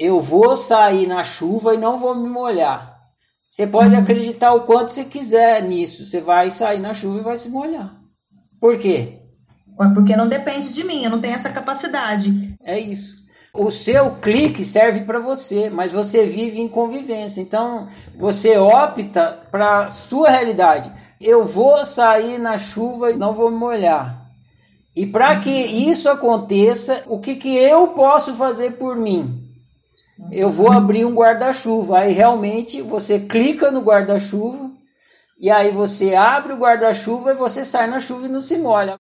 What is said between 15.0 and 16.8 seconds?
para você, mas você vive em